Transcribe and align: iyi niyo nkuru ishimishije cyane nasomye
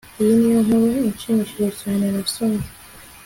iyi 0.21 0.33
niyo 0.39 0.59
nkuru 0.65 0.95
ishimishije 1.11 1.69
cyane 1.81 2.05
nasomye 2.13 2.65